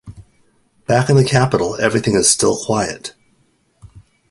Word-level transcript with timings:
Back 0.87 1.11
in 1.11 1.15
the 1.15 1.23
Capital, 1.23 1.75
everything 1.79 2.15
is 2.15 2.27
still 2.27 2.57
quiet. 2.57 3.13